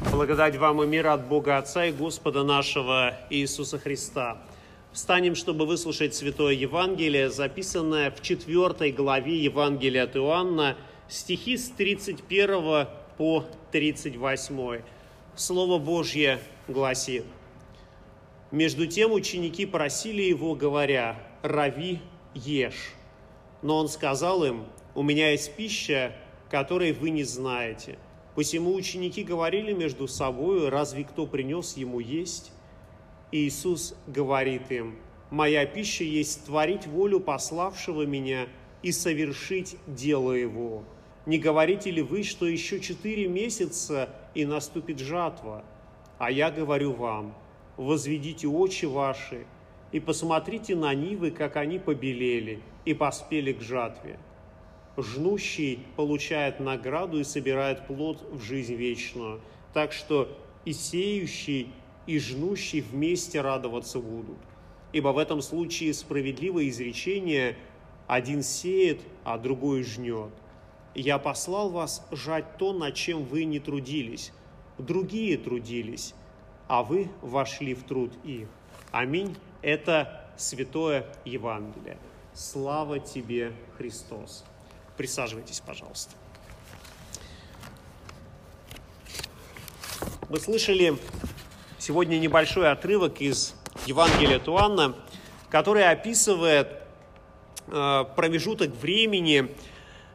[0.00, 4.38] Благодать вам и мир от Бога Отца и Господа нашего Иисуса Христа.
[4.92, 10.76] Встанем, чтобы выслушать Святое Евангелие, записанное в четвертой главе Евангелия от Иоанна,
[11.08, 14.82] стихи с 31 по 38.
[15.34, 16.38] Слово Божье
[16.68, 17.24] гласит.
[18.52, 21.98] Между тем ученики просили его, говоря, «Рави,
[22.34, 22.92] ешь».
[23.62, 26.12] Но он сказал им, «У меня есть пища,
[26.50, 27.98] которой вы не знаете».
[28.38, 32.52] Посему ученики говорили между собой, разве кто принес ему есть?
[33.32, 34.96] И Иисус говорит им,
[35.28, 38.46] «Моя пища есть творить волю пославшего меня
[38.80, 40.84] и совершить дело его.
[41.26, 45.64] Не говорите ли вы, что еще четыре месяца и наступит жатва?
[46.18, 47.34] А я говорю вам,
[47.76, 49.46] возведите очи ваши
[49.90, 54.16] и посмотрите на нивы, как они побелели и поспели к жатве
[54.98, 59.40] жнущий получает награду и собирает плод в жизнь вечную.
[59.72, 60.28] Так что
[60.64, 61.72] и сеющий,
[62.06, 64.38] и жнущий вместе радоваться будут.
[64.92, 67.56] Ибо в этом случае справедливое изречение
[68.06, 70.32] «один сеет, а другой жнет».
[70.94, 74.32] «Я послал вас жать то, над чем вы не трудились,
[74.78, 76.14] другие трудились,
[76.66, 78.48] а вы вошли в труд их».
[78.90, 79.36] Аминь.
[79.60, 81.98] Это Святое Евангелие.
[82.32, 84.44] Слава тебе, Христос!
[84.98, 86.10] Присаживайтесь, пожалуйста.
[90.28, 90.98] Мы слышали
[91.78, 93.54] сегодня небольшой отрывок из
[93.86, 94.96] Евангелия Туанна,
[95.50, 96.82] который описывает
[97.68, 99.54] э, промежуток времени,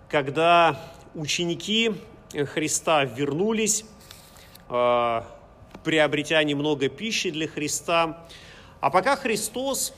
[0.09, 0.77] когда
[1.15, 1.95] ученики
[2.33, 3.85] Христа вернулись,
[4.67, 5.21] э,
[5.85, 8.27] приобретя немного пищи для Христа.
[8.81, 9.93] А пока Христос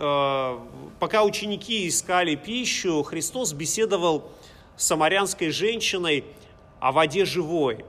[0.00, 4.30] пока ученики искали пищу, Христос беседовал
[4.76, 6.24] с самарянской женщиной
[6.80, 7.84] о воде живой.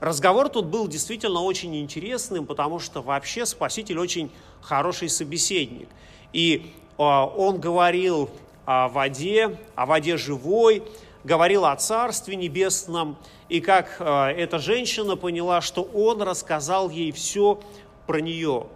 [0.00, 4.30] Разговор тут был действительно очень интересным, потому что вообще Спаситель очень
[4.62, 5.90] хороший собеседник.
[6.32, 8.30] И э, он говорил
[8.64, 10.82] о воде, о воде живой,
[11.22, 13.18] говорил о Царстве Небесном,
[13.50, 17.60] и как э, эта женщина поняла, что он рассказал ей все
[18.10, 18.66] про нее.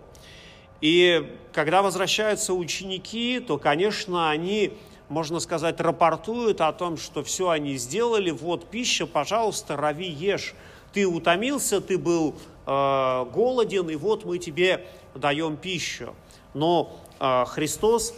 [0.81, 4.75] И когда возвращаются ученики, то, конечно, они,
[5.09, 10.55] можно сказать, рапортуют о том, что все они сделали, вот пища, пожалуйста, рави, ешь.
[10.93, 14.87] Ты утомился, ты был э, голоден, и вот мы тебе
[15.17, 16.15] даем пищу.
[16.55, 18.15] Но э, Христос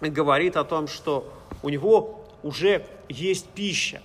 [0.00, 1.32] говорит о том, что
[1.62, 4.02] у него уже есть пища.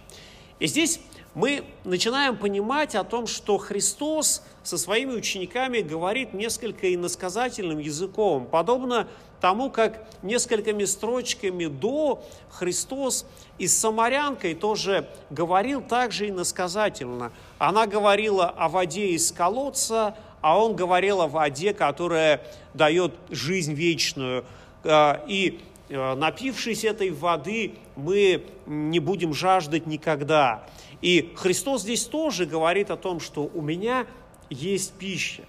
[0.60, 1.00] И здесь
[1.38, 9.08] мы начинаем понимать о том, что Христос со своими учениками говорит несколько иносказательным языком, подобно
[9.40, 13.28] тому, как несколькими строчками до Христос
[13.60, 17.32] и с самарянкой тоже говорил также иносказательно.
[17.60, 22.42] Она говорила о воде из колодца, а он говорил о воде, которая
[22.74, 24.44] дает жизнь вечную.
[24.84, 25.62] А, и
[25.92, 30.64] а, напившись этой воды, мы не будем жаждать никогда.
[31.02, 34.08] И Христос здесь тоже говорит о том, что у меня
[34.50, 35.44] есть пища.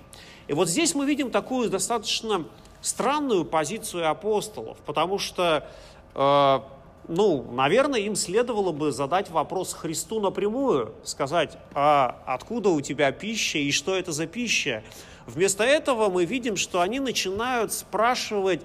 [0.47, 2.45] И вот здесь мы видим такую достаточно
[2.81, 5.69] странную позицию апостолов, потому что,
[6.15, 6.61] э,
[7.09, 13.59] ну, наверное, им следовало бы задать вопрос Христу напрямую, сказать, а откуда у тебя пища
[13.59, 14.83] и что это за пища.
[15.27, 18.63] Вместо этого мы видим, что они начинают спрашивать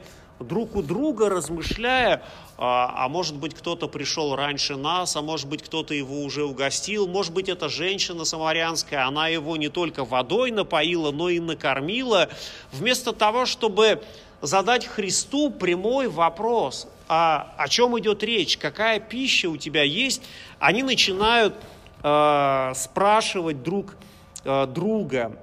[0.47, 2.23] друг у друга, размышляя,
[2.57, 7.07] а, а может быть кто-то пришел раньше нас, а может быть кто-то его уже угостил,
[7.07, 12.29] может быть эта женщина самарянская, она его не только водой напоила, но и накормила,
[12.71, 14.01] вместо того, чтобы
[14.41, 20.21] задать Христу прямой вопрос, а о чем идет речь, какая пища у тебя есть,
[20.59, 21.55] они начинают
[22.03, 23.95] э, спрашивать друг
[24.43, 25.37] э, друга.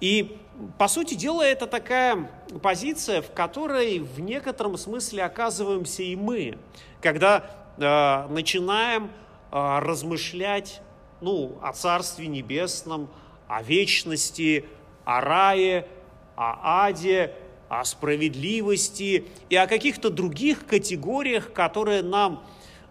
[0.00, 0.36] И
[0.78, 2.30] по сути дела, это такая
[2.62, 6.58] позиция, в которой в некотором смысле оказываемся и мы,
[7.00, 9.10] когда э, начинаем
[9.50, 10.80] э, размышлять
[11.20, 13.08] ну, о Царстве Небесном,
[13.48, 14.64] о вечности,
[15.04, 15.86] о рае,
[16.36, 17.34] о аде,
[17.68, 22.44] о справедливости и о каких-то других категориях, которые нам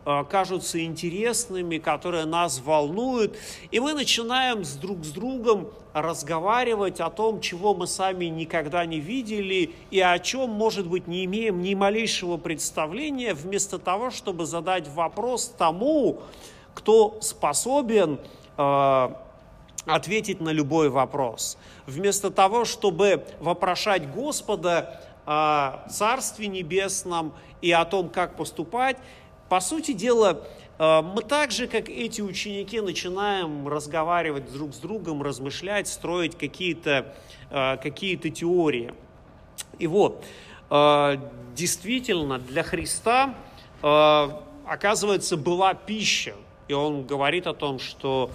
[0.03, 3.38] кажутся интересными, которые нас волнуют,
[3.71, 9.00] и мы начинаем с друг с другом разговаривать о том, чего мы сами никогда не
[9.00, 14.88] видели и о чем, может быть, не имеем ни малейшего представления, вместо того, чтобы задать
[14.88, 16.21] вопрос тому,
[16.73, 18.19] кто способен
[18.57, 19.09] э,
[19.85, 21.57] ответить на любой вопрос.
[21.85, 28.97] Вместо того, чтобы вопрошать Господа о Царстве Небесном и о том, как поступать,
[29.49, 30.41] по сути дела,
[30.79, 37.13] э, мы так же, как эти ученики, начинаем разговаривать друг с другом, размышлять, строить какие-то
[37.49, 38.93] э, какие теории.
[39.79, 40.23] И вот,
[40.69, 41.17] э,
[41.55, 43.35] действительно, для Христа,
[44.65, 46.35] оказывается, была пища.
[46.69, 48.31] И он говорит о том, что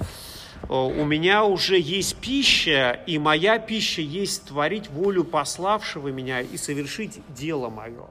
[0.69, 7.21] у меня уже есть пища, и моя пища есть творить волю пославшего меня и совершить
[7.35, 8.05] дело мое.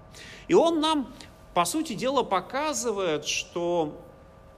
[0.47, 1.13] И он нам,
[1.57, 3.99] по сути дела, показывает, что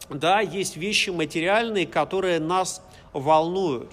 [0.09, 3.89] да, есть вещи материальные, которые нас волнуют.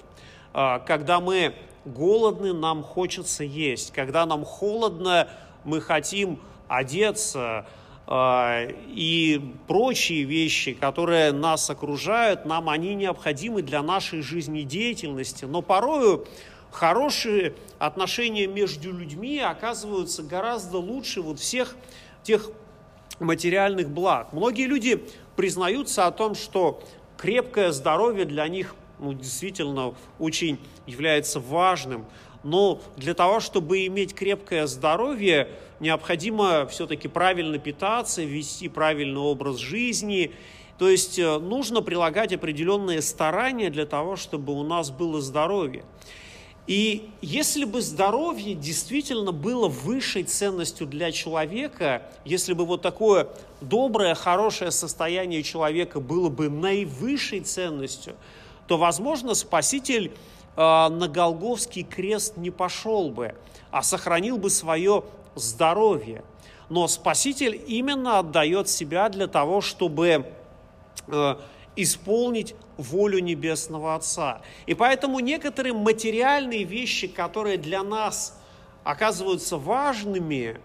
[0.53, 1.55] А, когда мы
[1.85, 3.93] голодны, нам хочется есть.
[3.93, 5.29] Когда нам холодно,
[5.63, 7.65] мы хотим одеться.
[8.07, 15.45] А, и прочие вещи, которые нас окружают, нам они необходимы для нашей жизнедеятельности.
[15.45, 16.27] Но порою
[16.71, 21.77] хорошие отношения между людьми оказываются гораздо лучше вот всех
[22.23, 22.51] тех
[23.19, 24.33] материальных благ.
[24.33, 25.03] Многие люди
[25.35, 26.83] признаются о том, что
[27.17, 32.05] крепкое здоровье для них ну, действительно очень является важным.
[32.43, 35.49] Но для того, чтобы иметь крепкое здоровье,
[35.79, 40.31] необходимо все-таки правильно питаться, вести правильный образ жизни.
[40.77, 45.83] То есть э, нужно прилагать определенные старания для того, чтобы у нас было здоровье.
[46.67, 53.29] И если бы здоровье действительно было высшей ценностью для человека, если бы вот такое
[53.61, 58.15] доброе, хорошее состояние человека было бы наивысшей ценностью,
[58.67, 60.11] то, возможно, Спаситель
[60.57, 63.33] э, на Голговский крест не пошел бы,
[63.71, 65.05] а сохранил бы свое
[65.35, 66.21] здоровье.
[66.67, 70.25] Но Спаситель именно отдает себя для того, чтобы
[71.07, 71.35] э,
[71.77, 74.41] исполнить волю Небесного Отца.
[74.65, 78.37] И поэтому некоторые материальные вещи, которые для нас
[78.83, 80.57] оказываются важными,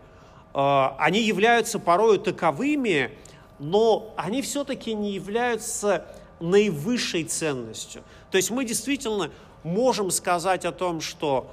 [0.55, 3.17] э, они являются порою таковыми,
[3.59, 6.07] но они все-таки не являются
[6.41, 8.03] наивысшей ценностью.
[8.31, 9.31] То есть мы действительно
[9.63, 11.51] можем сказать о том, что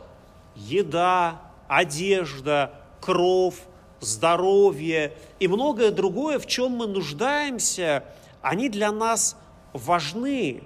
[0.56, 3.56] еда, одежда, кров,
[4.00, 8.04] здоровье и многое другое, в чем мы нуждаемся,
[8.42, 9.36] они для нас
[9.74, 10.64] важны,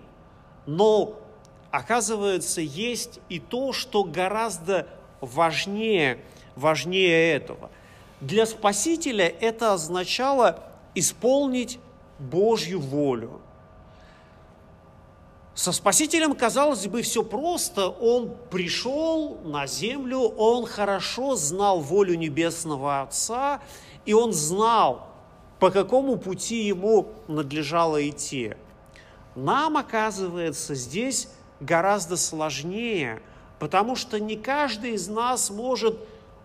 [0.66, 1.20] но
[1.72, 4.88] оказывается есть и то, что гораздо
[5.22, 6.20] важнее,
[6.56, 7.70] важнее этого.
[8.22, 10.64] Для Спасителя это означало
[10.96, 11.80] исполнить
[12.20, 13.42] Божью волю.
[15.56, 17.90] Со Спасителем, казалось бы, все просто.
[17.90, 23.62] Он пришел на землю, он хорошо знал волю Небесного Отца,
[24.06, 25.08] и он знал,
[25.60, 28.54] по какому пути ему надлежало идти.
[29.36, 33.22] Нам, оказывается, здесь гораздо сложнее,
[33.60, 35.98] потому что не каждый из нас может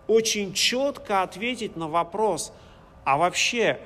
[0.07, 2.51] очень четко ответить на вопрос,
[3.03, 3.79] а вообще,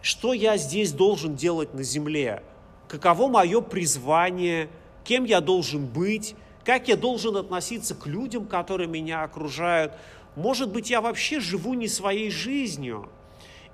[0.00, 2.42] что я здесь должен делать на земле?
[2.88, 4.70] Каково мое призвание?
[5.04, 6.34] Кем я должен быть?
[6.64, 9.92] Как я должен относиться к людям, которые меня окружают?
[10.36, 13.08] Может быть, я вообще живу не своей жизнью?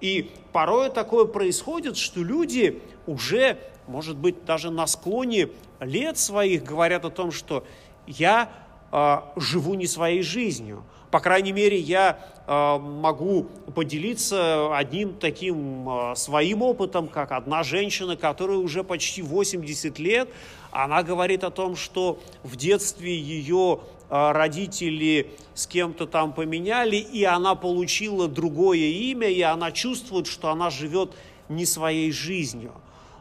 [0.01, 5.51] И порой такое происходит, что люди уже может быть, даже на склоне
[5.81, 7.65] лет своих говорят о том, что
[8.07, 8.51] я
[8.91, 10.85] э, живу не своей жизнью.
[11.11, 18.17] По крайней мере, я э, могу поделиться одним таким э, своим опытом, как одна женщина,
[18.17, 20.29] которая уже почти 80 лет,
[20.71, 27.55] она говорит о том, что в детстве ее родители с кем-то там поменяли, и она
[27.55, 31.13] получила другое имя, и она чувствует, что она живет
[31.49, 32.73] не своей жизнью.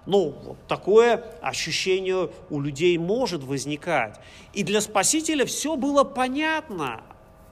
[0.06, 4.20] Ну, вот такое ощущение у людей может возникать.
[4.54, 7.02] И для Спасителя все было понятно,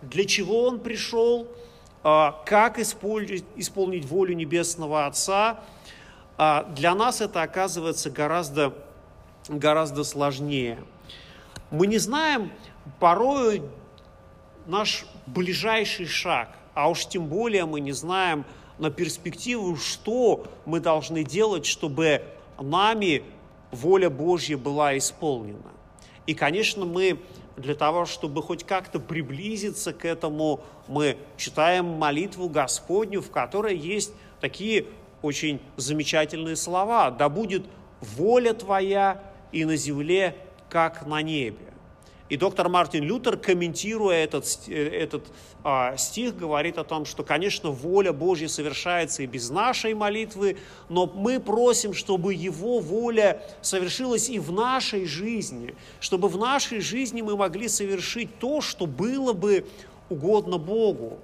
[0.01, 1.47] для чего он пришел,
[2.01, 5.59] а, как исполнить волю Небесного Отца.
[6.37, 8.73] А, для нас это оказывается гораздо,
[9.47, 10.79] гораздо сложнее.
[11.69, 12.51] Мы не знаем
[12.99, 13.61] порой
[14.65, 18.43] наш ближайший шаг, а уж тем более мы не знаем
[18.79, 22.23] на перспективу, что мы должны делать, чтобы
[22.61, 23.23] нами
[23.71, 25.71] воля Божья была исполнена.
[26.25, 27.19] И, конечно, мы
[27.57, 34.13] для того, чтобы хоть как-то приблизиться к этому, мы читаем молитву Господню, в которой есть
[34.39, 34.85] такие
[35.21, 37.11] очень замечательные слова.
[37.11, 37.65] «Да будет
[37.99, 40.35] воля Твоя и на земле,
[40.69, 41.68] как на небе».
[42.29, 45.25] И доктор Мартин Лютер, комментируя этот, э, этот
[45.63, 50.57] а, стих, говорит о том, что, конечно, воля Божья совершается и без нашей молитвы,
[50.89, 57.23] но мы просим, чтобы Его воля совершилась и в нашей жизни, чтобы в нашей жизни
[57.23, 59.65] мы могли совершить то, что было бы
[60.09, 61.17] угодно Богу.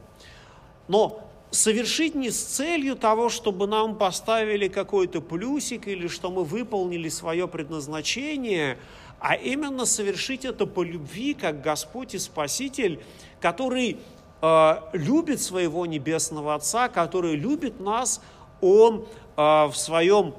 [0.87, 1.21] Но
[1.51, 7.47] совершить не с целью того, чтобы нам поставили какой-то плюсик или что мы выполнили свое
[7.47, 8.77] предназначение,
[9.27, 13.01] а именно совершить это по любви, как Господь и Спаситель,
[13.41, 13.97] который
[14.39, 18.21] э, любит своего Небесного Отца, который любит нас,
[18.61, 20.35] Он э, в своем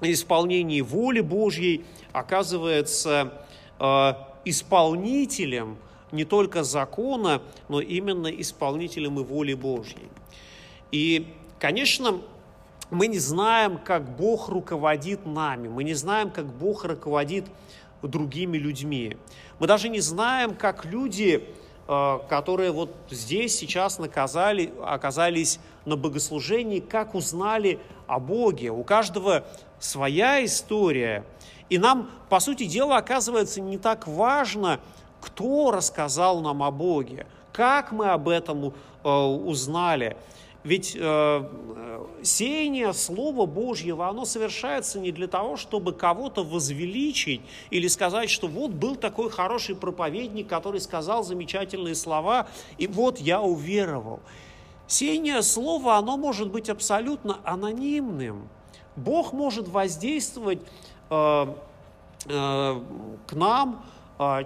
[0.00, 3.32] исполнении воли Божьей оказывается
[3.80, 4.12] э,
[4.44, 5.76] исполнителем
[6.12, 10.08] не только закона, но именно исполнителем и воли Божьей.
[10.92, 12.20] И, конечно,
[12.90, 17.46] мы не знаем, как Бог руководит нами, мы не знаем, как Бог руководит
[18.02, 19.16] другими людьми.
[19.58, 21.48] Мы даже не знаем, как люди,
[21.88, 28.70] э, которые вот здесь сейчас наказали, оказались на богослужении, как узнали о Боге.
[28.70, 29.44] У каждого
[29.78, 31.24] своя история.
[31.70, 34.80] И нам, по сути дела, оказывается не так важно,
[35.20, 40.16] кто рассказал нам о Боге, как мы об этом э, узнали.
[40.64, 41.48] Ведь э,
[42.22, 48.70] сеяние Слова Божьего, оно совершается не для того, чтобы кого-то возвеличить или сказать, что вот
[48.70, 54.20] был такой хороший проповедник, который сказал замечательные слова, и вот я уверовал.
[54.86, 58.48] Сеяние Слова, оно может быть абсолютно анонимным.
[58.96, 60.60] Бог может воздействовать
[61.10, 61.54] э,
[62.26, 62.80] э,
[63.26, 63.84] к нам,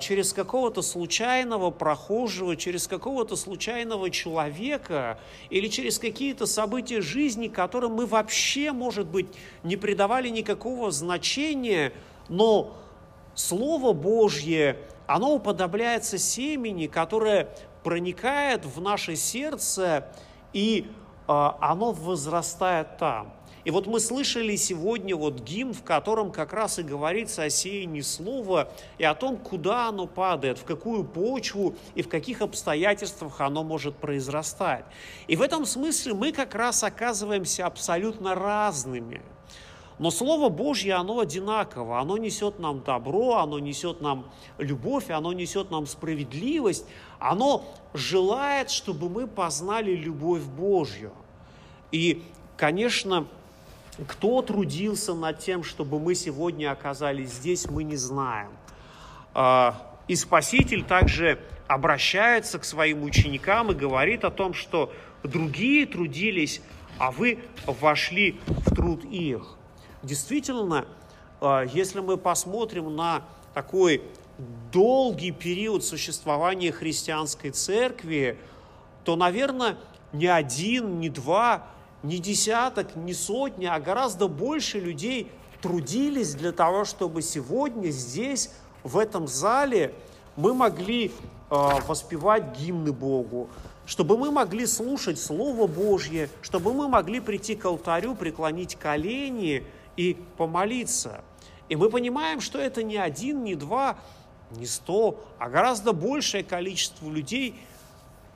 [0.01, 5.19] через какого-то случайного прохожего, через какого-то случайного человека
[5.51, 9.27] или через какие-то события жизни, которым мы вообще, может быть,
[9.63, 11.93] не придавали никакого значения,
[12.29, 12.75] но
[13.35, 17.49] Слово Божье, оно уподобляется семени, которое
[17.85, 20.09] проникает в наше сердце,
[20.53, 20.87] и
[21.29, 23.33] э, оно возрастает там.
[23.69, 28.01] И вот мы слышали сегодня вот гимн, в котором как раз и говорится о сеянии
[28.01, 33.65] слова и о том, куда оно падает, в какую почву и в каких обстоятельствах оно
[33.65, 34.87] может произрастать.
[35.27, 39.21] И в этом смысле мы как раз оказываемся абсолютно разными.
[39.99, 45.71] Но Слово Божье, оно одинаково, оно несет нам добро, оно несет нам любовь, оно несет
[45.71, 46.87] нам справедливость,
[47.19, 51.13] оно желает, чтобы мы познали любовь Божью.
[51.93, 52.23] И,
[52.57, 53.27] конечно,
[54.07, 58.51] кто трудился над тем, чтобы мы сегодня оказались здесь, мы не знаем.
[59.35, 66.63] А, и Спаситель также обращается к своим ученикам и говорит о том, что другие трудились,
[66.99, 69.57] а вы вошли в труд их.
[70.03, 70.87] Действительно,
[71.41, 74.03] а, если мы посмотрим на такой
[74.73, 78.39] долгий период существования христианской церкви,
[79.05, 79.77] то, наверное,
[80.13, 81.67] ни один, ни два
[82.03, 88.51] не десяток, не сотни, а гораздо больше людей трудились для того, чтобы сегодня здесь,
[88.85, 89.93] в этом зале,
[90.37, 91.11] мы могли э,
[91.51, 93.51] воспевать гимны Богу,
[93.87, 99.65] чтобы мы могли слушать Слово Божье, чтобы мы могли прийти к алтарю, преклонить колени
[99.97, 101.25] и помолиться.
[101.69, 103.99] И мы понимаем, что это не один, не два,
[104.53, 107.61] не сто, а гораздо большее количество людей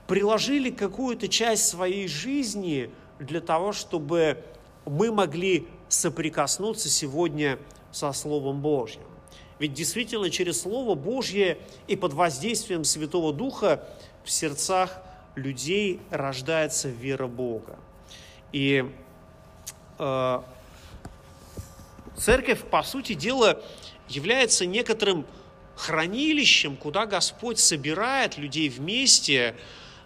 [0.08, 2.90] приложили какую-то часть своей жизни–
[3.22, 4.42] для того, чтобы
[4.84, 7.58] мы могли соприкоснуться сегодня
[7.90, 9.02] со Словом Божьим.
[9.58, 13.86] Ведь действительно через Слово Божье и под воздействием Святого Духа
[14.24, 15.00] в сердцах
[15.36, 17.78] людей рождается вера Бога.
[18.50, 18.84] И
[19.98, 20.42] э,
[22.16, 23.62] церковь, по сути дела,
[24.08, 25.26] является некоторым
[25.76, 29.54] хранилищем, куда Господь собирает людей вместе,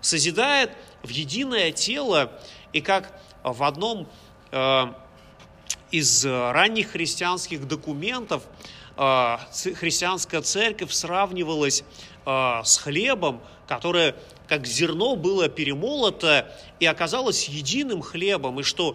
[0.00, 0.70] созидает
[1.02, 2.32] в единое тело
[2.76, 4.06] и как в одном
[4.52, 4.84] э,
[5.90, 8.42] из ранних христианских документов
[8.98, 9.36] э,
[9.76, 11.84] христианская церковь сравнивалась
[12.26, 14.14] э, с хлебом, которое
[14.46, 18.94] как зерно было перемолото и оказалось единым хлебом, и что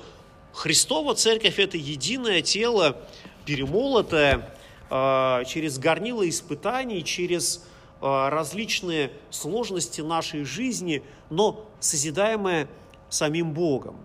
[0.54, 2.98] Христова церковь– это единое тело,
[3.46, 4.48] перемолотое
[4.90, 7.64] через горнило испытаний, через
[8.02, 12.68] различные сложности нашей жизни, но созидаемое
[13.12, 13.98] самим Богом.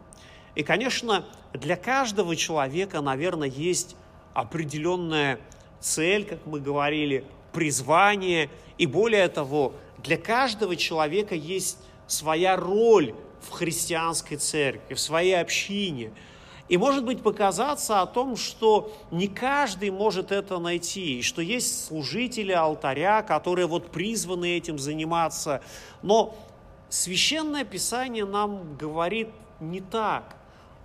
[0.55, 3.97] И, конечно, для каждого человека, наверное, есть
[4.35, 5.39] определенная
[5.81, 8.51] цель, как мы говорили, призвание.
[8.77, 16.13] И более того, для каждого человека есть своя роль в христианской церкви, в своей общине.
[16.69, 21.87] И может быть показаться о том, что не каждый может это найти, и что есть
[21.87, 25.63] служители алтаря, которые вот призваны этим заниматься.
[26.03, 26.35] Но
[26.89, 29.29] Священное Писание нам говорит
[29.61, 30.37] не так.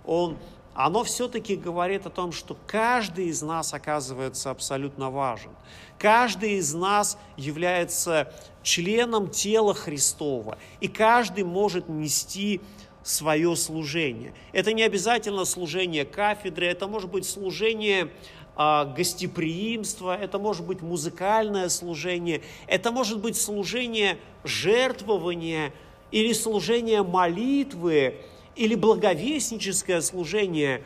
[0.04, 0.36] Он,
[0.74, 5.50] оно все-таки говорит о том, что каждый из нас оказывается абсолютно важен.
[5.98, 8.32] Каждый из нас является
[8.62, 10.58] членом тела Христова.
[10.80, 12.60] И каждый может нести
[13.04, 14.32] свое служение.
[14.52, 18.10] Это не обязательно служение кафедры, это может быть служение
[18.54, 25.72] а, гостеприимства, это может быть музыкальное служение, это может быть служение жертвования
[26.12, 28.20] или служение молитвы,
[28.54, 30.84] или благовестническое служение.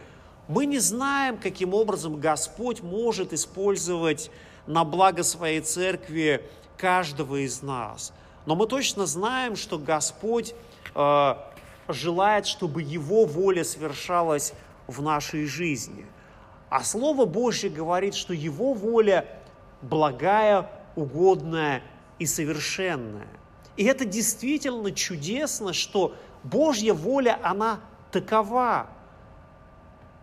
[0.49, 4.31] Мы не знаем, каким образом Господь может использовать
[4.67, 8.13] на благо своей церкви каждого из нас.
[8.47, 10.55] Но мы точно знаем, что Господь
[10.95, 11.35] э,
[11.89, 14.53] желает, чтобы Его воля совершалась
[14.87, 16.07] в нашей жизни.
[16.71, 19.27] А Слово Божье говорит, что Его воля
[19.83, 21.83] благая, угодная
[22.21, 23.29] и совершенная.
[23.77, 27.81] И это действительно чудесно, что Божья воля, она
[28.11, 28.89] такова.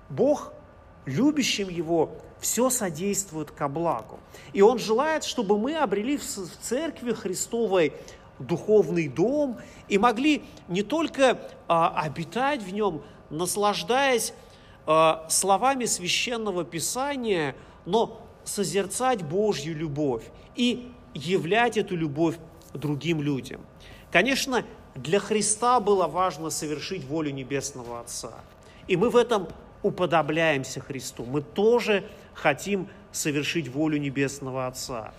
[0.09, 0.53] Бог,
[1.05, 4.19] любящим Его, все содействует ко благу.
[4.53, 7.93] И Он желает, чтобы мы обрели в Церкви Христовой
[8.39, 9.57] духовный дом
[9.87, 14.33] и могли не только а, обитать в нем, наслаждаясь
[14.85, 17.55] а, словами священного Писания,
[17.85, 20.23] но созерцать Божью любовь
[20.55, 22.37] и являть эту любовь
[22.73, 23.61] другим людям.
[24.11, 24.63] Конечно,
[24.95, 28.33] для Христа было важно совершить волю Небесного Отца.
[28.87, 29.47] И мы в этом
[29.81, 31.25] уподобляемся Христу.
[31.25, 32.03] Мы тоже
[32.33, 35.13] хотим совершить волю Небесного Отца.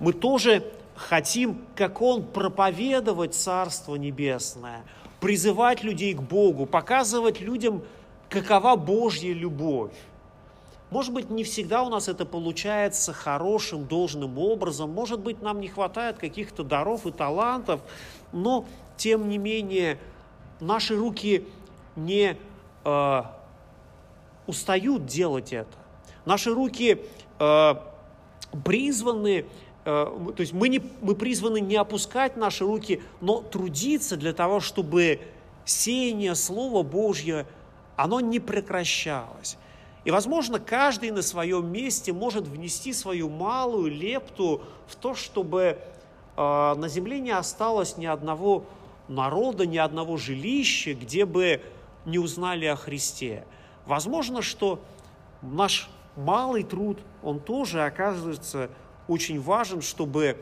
[0.00, 4.82] Мы тоже хотим, как Он, проповедовать Царство Небесное,
[5.20, 7.82] призывать людей к Богу, показывать людям,
[8.28, 9.92] какова Божья любовь.
[10.92, 14.90] Может быть, не всегда у нас это получается хорошим, должным образом.
[14.90, 17.80] Может быть, нам не хватает каких-то даров и талантов,
[18.30, 18.66] но,
[18.98, 19.98] тем не менее,
[20.60, 21.46] наши руки
[21.96, 22.36] не
[22.84, 23.22] э,
[24.46, 25.72] устают делать это.
[26.26, 27.00] Наши руки
[27.38, 27.74] э,
[28.62, 29.46] призваны,
[29.86, 30.04] э,
[30.36, 35.20] то есть мы, не, мы призваны не опускать наши руки, но трудиться для того, чтобы
[35.64, 37.46] сеяние Слова Божье,
[37.96, 39.56] оно не прекращалось.
[40.04, 45.76] И, возможно, каждый на своем месте может внести свою малую лепту в то, чтобы э,
[46.36, 48.64] на земле не осталось ни одного
[49.08, 51.62] народа, ни одного жилища, где бы
[52.04, 53.44] не узнали о Христе.
[53.86, 54.80] Возможно, что
[55.40, 58.70] наш малый труд, он тоже оказывается
[59.06, 60.36] очень важен, чтобы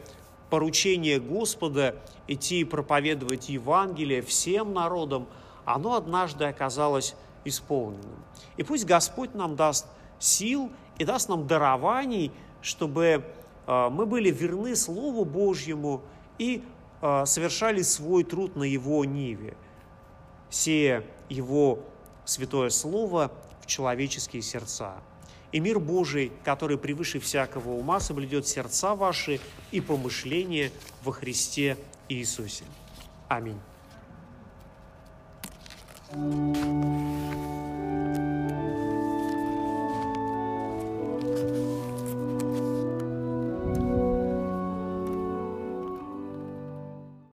[0.49, 5.27] поручение Господа идти и проповедовать Евангелие всем народам,
[5.65, 8.25] оно однажды оказалось исполненным.
[8.57, 9.87] И пусть Господь нам даст
[10.19, 13.25] сил и даст нам дарований, чтобы
[13.67, 16.03] э, мы были верны Слову Божьему
[16.39, 16.63] и
[17.01, 19.57] э, совершали свой труд на Его ниве,
[20.51, 21.81] сея Его
[22.25, 24.95] Святое Слово в человеческие сердца.
[25.53, 29.41] И мир Божий, который превыше всякого ума, соблюдет сердца ваши
[29.73, 30.71] и помышления
[31.03, 31.77] во Христе
[32.09, 32.65] Иисусе.
[33.29, 33.59] Аминь.